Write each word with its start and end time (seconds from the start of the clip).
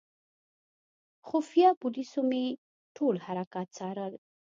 خفیه 1.27 1.69
پولیسو 1.81 2.19
مې 2.29 2.45
ټول 2.95 3.15
حرکات 3.25 3.67
څارل. 3.77 4.13